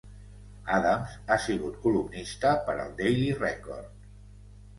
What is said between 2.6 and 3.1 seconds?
per al